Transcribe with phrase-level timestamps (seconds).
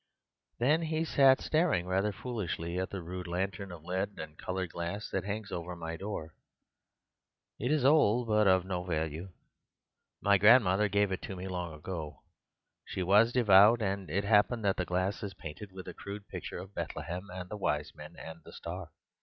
[0.57, 5.07] Then he sat staring rather foolishly at the rude lantern of lead and coloured glass
[5.11, 6.33] that hangs over my door.
[7.59, 9.29] It is old, but of no value;
[10.19, 12.23] my grandmother gave it to me long ago:
[12.83, 16.57] she was devout, and it happens that the glass is painted with a crude picture
[16.57, 18.89] of Bethlehem and the Wise Men and the Star.